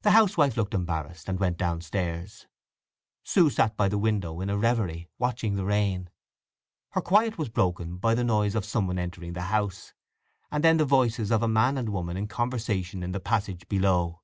The 0.00 0.12
housewife 0.12 0.56
looked 0.56 0.72
embarrassed, 0.72 1.28
and 1.28 1.38
went 1.38 1.58
downstairs. 1.58 2.46
Sue 3.22 3.50
sat 3.50 3.76
by 3.76 3.86
the 3.86 3.98
window 3.98 4.40
in 4.40 4.48
a 4.48 4.56
reverie, 4.56 5.10
watching 5.18 5.56
the 5.56 5.66
rain. 5.66 6.08
Her 6.92 7.02
quiet 7.02 7.36
was 7.36 7.50
broken 7.50 7.98
by 7.98 8.14
the 8.14 8.24
noise 8.24 8.54
of 8.54 8.64
someone 8.64 8.98
entering 8.98 9.34
the 9.34 9.42
house, 9.52 9.92
and 10.50 10.64
then 10.64 10.78
the 10.78 10.86
voices 10.86 11.30
of 11.30 11.42
a 11.42 11.48
man 11.48 11.76
and 11.76 11.90
woman 11.90 12.16
in 12.16 12.28
conversation 12.28 13.02
in 13.02 13.12
the 13.12 13.20
passage 13.20 13.68
below. 13.68 14.22